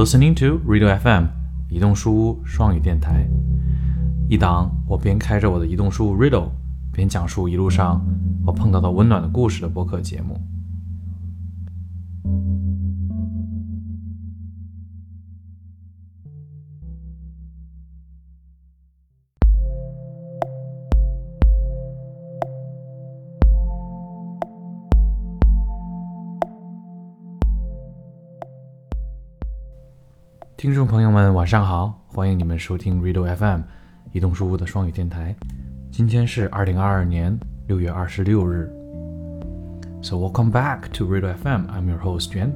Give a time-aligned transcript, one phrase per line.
[0.00, 1.26] listening to Radio FM
[1.68, 3.28] 移动书屋双语电台，
[4.30, 6.48] 一档我边开着我的移动书屋 Riddle，
[6.90, 8.02] 边讲述一路上
[8.46, 10.40] 我碰到的温暖的故事的播客节目。
[30.60, 33.62] 听众朋友们，晚上好，欢迎你们收听 Riddle FM，
[34.12, 35.34] 移动书屋的双语电台。
[35.90, 38.70] 今天是二零二二年六月二十六日。
[40.02, 41.66] So welcome back to Riddle FM.
[41.68, 42.52] I'm your host Yuan.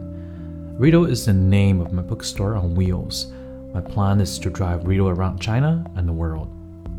[0.79, 3.33] Riddle is the name of my bookstore on wheels.
[3.73, 6.48] My plan is to drive Riddle around China and the world.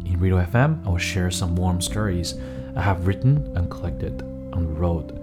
[0.06, 2.34] In Riddle FM, I will share some warm stories
[2.76, 5.14] I have written and collected on the road.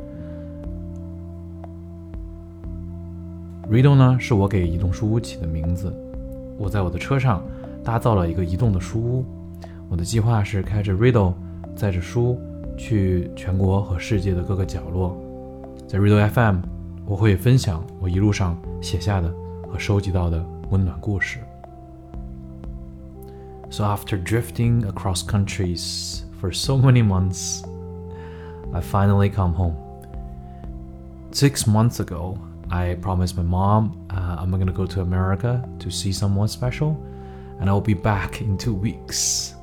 [3.73, 5.91] Riddle 呢是我给移动书屋起的名字。
[6.59, 7.42] 我在我的车上
[7.83, 9.25] 搭造了一个移动的书屋，
[9.89, 11.33] 我的计划是开着 Riddle，
[11.75, 12.39] 载着书
[12.77, 15.17] 去全国和世界的各个角落。
[15.89, 16.59] 在 Riddle FM，
[17.06, 19.34] 我会分享我一路上写下的
[19.67, 21.39] 和收集到的温暖故事。
[23.70, 27.65] So after drifting across countries for so many months,
[28.70, 29.77] I finally come home.
[31.33, 32.37] Six months ago,
[32.73, 37.01] I promised my mom uh, I'm gonna go to America to see someone special,
[37.61, 39.55] and I'll be back in two weeks.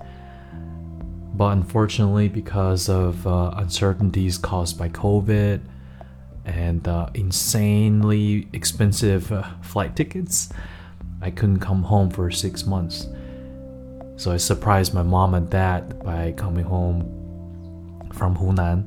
[1.34, 5.60] But unfortunately, because of uh, uncertainties caused by COVID
[6.46, 10.50] and uh, insanely expensive uh, flight tickets,
[11.22, 13.08] I couldn't come home for six months.
[14.18, 17.02] So I surprised my mom and dad by coming home
[18.14, 18.84] from Hunan,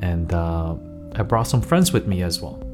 [0.00, 0.74] and uh,
[1.16, 2.69] I brought some friends with me as well.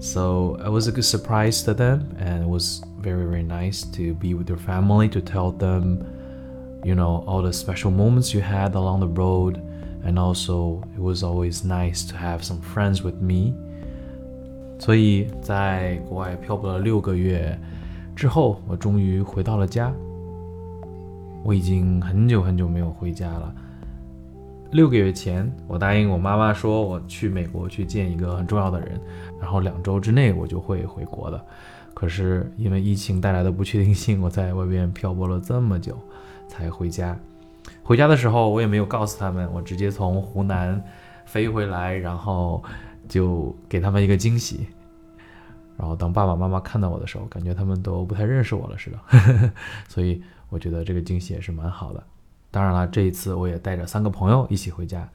[0.00, 4.14] So it was a good surprise to them, and it was very, very nice to
[4.14, 6.04] be with your family to tell them,
[6.84, 9.60] you know, all the special moments you had along the road.
[10.04, 13.54] And also, it was always nice to have some friends with me.
[14.78, 17.58] 所以在国外漂泊了六个月
[18.14, 19.92] 之后，我终于回到了家。
[21.42, 23.54] 我已经很久很久没有回家了。
[24.71, 28.99] 六个月前，我答应我妈妈说，我去美国去见一个很重要的人，
[29.39, 31.45] 然后两周之内我就会回国的。
[31.93, 35.99] 可是因为疫情带来的不确定性，我在外边漂泊了这么久
[36.47, 37.19] 才回家。
[37.83, 40.81] 回家的时候，我也没有告诉他们，我直接从湖南
[41.25, 42.63] 飞回来，然后
[43.09, 44.67] 就给他们一个惊喜。
[45.77, 49.51] 然后当爸爸妈妈看到我的时候，感觉他们都不太认识我了似的。
[49.89, 52.01] 所以我觉得这个惊喜也是蛮好的。
[52.50, 55.08] 当然了，这一次我也带着三个朋友一起回家，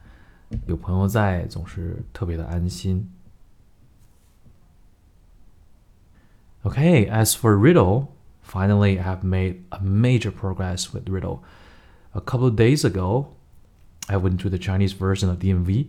[0.68, 3.10] 有朋友在总是特别的安心。
[6.64, 8.10] Okay, as for Riddle,
[8.46, 11.40] finally I have made a major progress with Riddle.
[12.14, 13.30] A couple of days ago,
[14.08, 15.88] I went to the Chinese version of DMV,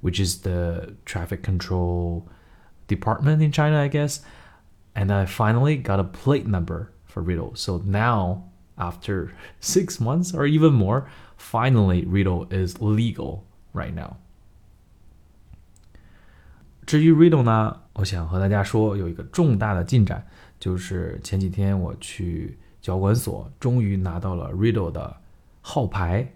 [0.00, 2.26] which is the traffic control
[2.88, 4.22] department in China, I guess,
[4.96, 7.52] and I finally got a plate number for Riddle.
[7.54, 9.29] So now after
[9.61, 11.03] six months or even more,
[11.37, 13.41] finally Riddle is legal
[13.73, 14.17] right now.
[16.85, 20.25] 至于 Riddle 呢，我想和大家说有一个重大的进展，
[20.59, 25.17] 就是前几天我去交管所，终于拿到了 Riddle 的
[25.61, 26.31] 号牌，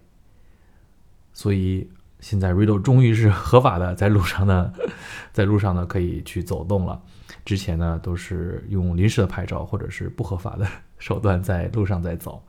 [1.32, 4.72] 所以现在 Riddle 终于是合法的，在路上呢，
[5.32, 7.00] 在路上呢可以去走动了。
[7.44, 10.66] 之前呢都是用临时的牌照或者是不合法的
[11.00, 12.44] 手段在路上在走，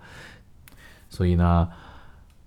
[1.09, 1.67] 所以呢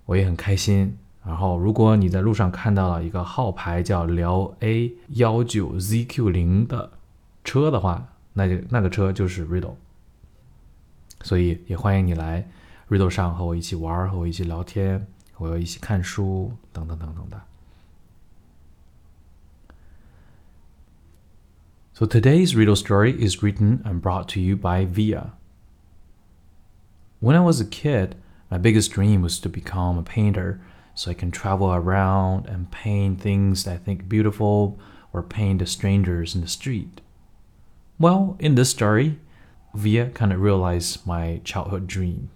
[0.04, 0.97] 我也很开心。
[1.26, 6.93] 然后如果你在路上看到了一个号牌叫辽 A 幺九 ZQ 零的
[7.43, 9.75] 车的话，那就那个车就是 Riddle。
[11.22, 12.47] 所以也欢迎你来
[12.91, 17.40] Riddle 上和我一起玩，和我一起聊天，和我一起看书，等等等等的。
[21.94, 25.31] So today's riddle story is written and brought to you by Via.
[27.25, 28.17] When I was a kid,
[28.50, 30.61] my biggest dream was to become a painter
[30.94, 34.79] so I can travel around and paint things that I think beautiful
[35.11, 37.00] or paint the strangers in the street.
[37.99, 39.19] Well, in this story,
[39.73, 42.29] Via kind of realized my childhood dream.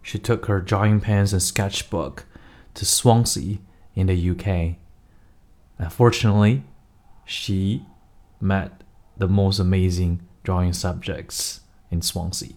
[0.00, 2.24] She took her drawing pens and sketchbook
[2.72, 3.58] to Swansea
[3.94, 4.76] in the UK.
[5.76, 6.62] Unfortunately,
[7.26, 7.84] she
[8.40, 8.82] met
[9.18, 11.60] the most amazing drawing subjects
[11.90, 12.54] in Swansea.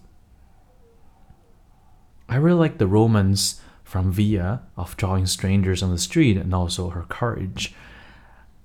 [2.32, 6.88] I really like the romance from Via of drawing strangers on the street and also
[6.88, 7.74] her courage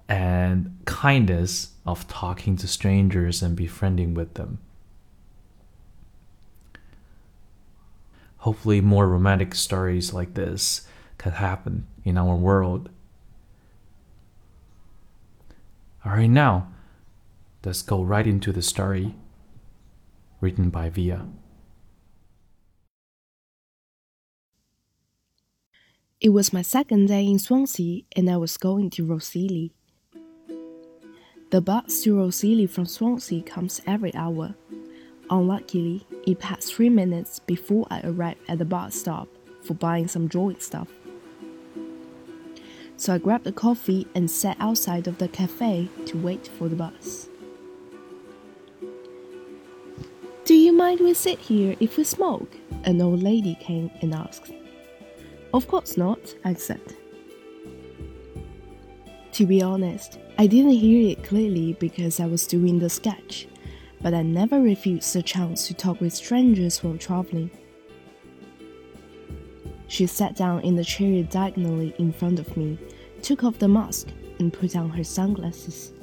[0.08, 4.60] and kindness of talking to strangers and befriending with them.
[8.38, 10.88] Hopefully, more romantic stories like this
[11.18, 12.90] could happen in our world.
[16.06, 16.72] Alright, now
[17.66, 19.16] let's go right into the story
[20.40, 21.26] written by Via.
[26.20, 29.70] It was my second day in Swansea and I was going to Rhossili.
[31.52, 34.56] The bus to Rhossili from Swansea comes every hour.
[35.30, 39.28] Unluckily, it passed three minutes before I arrived at the bus stop
[39.62, 40.88] for buying some drawing stuff.
[42.96, 46.76] So I grabbed a coffee and sat outside of the cafe to wait for the
[46.76, 47.30] bus.
[50.46, 52.58] Do you mind we sit here if we smoke?
[52.86, 54.52] An old lady came and asked.
[55.54, 56.96] Of course not, I said.
[59.34, 63.48] To be honest, I didn't hear it clearly because I was doing the sketch
[64.02, 67.50] but I never refused the chance to talk with strangers while traveling.
[69.88, 72.78] She sat down in the chair diagonally in front of me,
[73.22, 74.10] took off the mask,
[74.40, 75.94] and put on her sunglasses.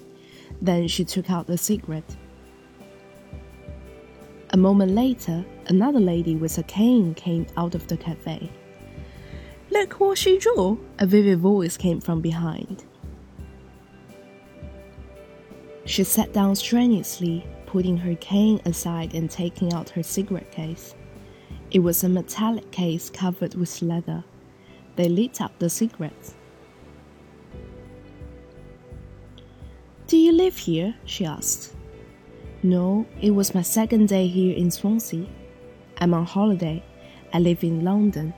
[0.60, 2.16] Then she took out the cigarette.
[4.50, 8.50] A moment later, another lady with a cane came out of the cafe.
[9.74, 10.78] Look what she drew!
[11.00, 12.84] A vivid voice came from behind.
[15.84, 20.94] She sat down strenuously, putting her cane aside and taking out her cigarette case.
[21.72, 24.22] It was a metallic case covered with leather.
[24.94, 26.34] They lit up the cigarettes.
[30.06, 30.94] Do you live here?
[31.04, 31.74] she asked.
[32.62, 35.26] No, it was my second day here in Swansea.
[35.98, 36.80] I'm on holiday.
[37.32, 38.34] I live in London.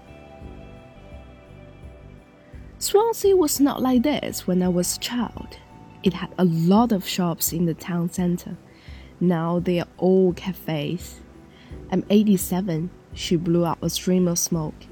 [2.87, 5.59] Swansea was not like this when I was a child.
[6.05, 8.57] It had a lot of shops in the town centre.
[9.19, 11.21] Now they are all cafes.
[11.91, 12.91] I'm 87.
[13.13, 14.87] She blew out a stream of smoke.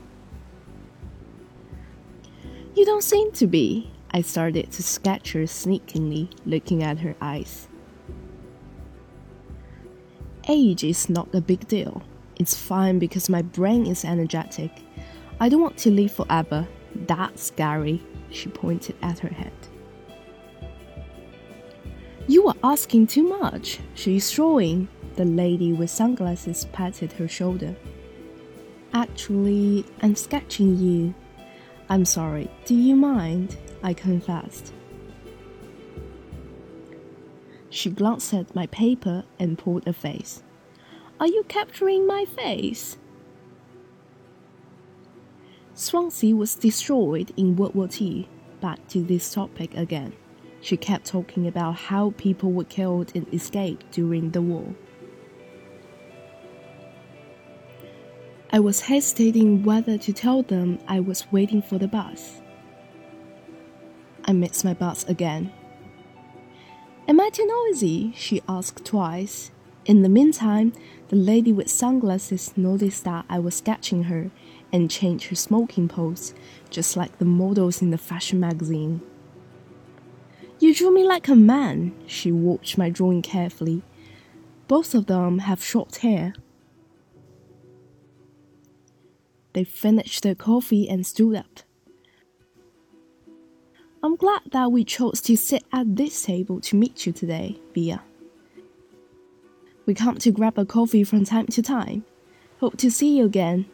[2.75, 3.93] You don't seem to be.
[4.11, 7.69] I started to sketch her sneakingly, looking at her eyes.
[10.49, 12.03] Age is not a big deal.
[12.41, 14.83] It's fine because my brain is energetic.
[15.39, 16.67] I don't want to live forever.
[16.95, 18.03] That's scary.
[18.31, 19.53] She pointed at her head.
[22.27, 23.81] You are asking too much.
[23.95, 24.89] She's drawing.
[25.17, 27.77] The lady with sunglasses patted her shoulder.
[28.93, 31.15] Actually, I'm sketching you.
[31.89, 33.57] I'm sorry, do you mind?
[33.83, 34.73] I confessed.
[37.69, 40.43] She glanced at my paper and pulled a face.
[41.21, 42.97] Are you capturing my face?
[45.77, 48.29] Swansea was destroyed in World War II.
[48.61, 50.13] Back to this topic again.
[50.61, 54.75] She kept talking about how people were killed and escaped during the war.
[58.53, 62.41] I was hesitating whether to tell them I was waiting for the bus.
[64.25, 65.53] I missed my bus again.
[67.09, 68.13] Am I too noisy?
[68.17, 69.51] she asked twice.
[69.87, 70.73] In the meantime,
[71.09, 74.31] the lady with sunglasses noticed that I was sketching her
[74.73, 76.35] and changed her smoking pose,
[76.71, 79.03] just like the models in the fashion magazine.
[80.59, 81.95] You drew me like a man.
[82.07, 83.83] She watched my drawing carefully.
[84.69, 86.33] Both of them have short hair.
[89.53, 91.61] They finished their coffee and stood up.
[94.03, 98.03] I'm glad that we chose to sit at this table to meet you today, Via.
[99.86, 102.04] We come to grab a coffee from time to time.
[102.60, 103.66] Hope to see you again.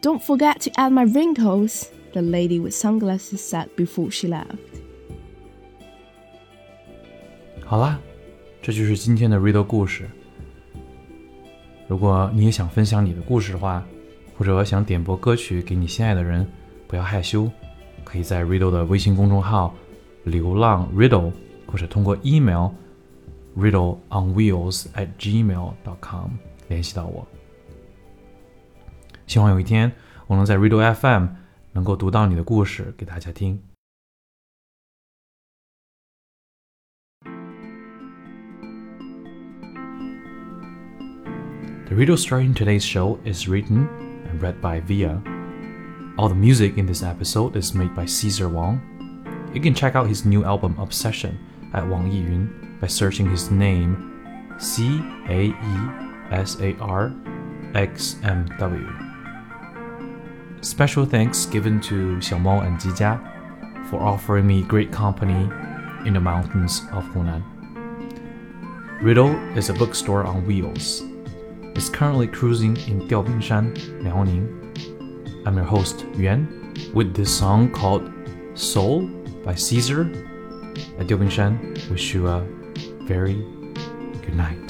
[0.00, 4.56] Don't forget to add my wrinkles, the lady with sunglasses said before she left.
[7.64, 7.98] 好啦，
[8.60, 10.08] 这就是今天的 Riddle 故事。
[11.88, 13.84] 如果你也想分享你的故事的话，
[14.38, 16.46] 或者想点播歌曲给你心爱的人，
[16.86, 17.50] 不要害羞，
[18.02, 21.32] 可以在 Riddle 的微信公众号“流浪 Riddle”，
[21.66, 22.70] 或者通过 email
[23.56, 26.30] riddleonwheels@gmail.com
[26.68, 27.26] 联系到我。
[29.26, 29.92] 希望有一天
[30.26, 31.28] 我能在 Riddle FM
[31.72, 33.62] 能够读到你的故事给大家听。
[41.92, 43.86] The riddle story in today's show is written
[44.26, 45.22] and read by Via.
[46.16, 48.80] All the music in this episode is made by Caesar Wang.
[49.52, 51.38] You can check out his new album Obsession
[51.74, 52.48] at Wang Yiyun
[52.79, 57.13] by searching his name C A E S A R
[57.75, 58.87] X M W.
[60.61, 63.19] Special thanks given to Xiaomao and Jijia
[63.89, 65.49] for offering me great company
[66.05, 67.43] in the mountains of Hunan.
[69.01, 71.03] Riddle is a bookstore on wheels.
[71.75, 75.45] It's currently cruising in Diaobingshan, Liaoning.
[75.45, 78.11] I'm your host, Yuan, with this song called
[78.55, 79.07] Soul
[79.45, 80.01] by Caesar.
[80.97, 82.43] At Diaobingshan, wish you a
[83.07, 84.66] very good night.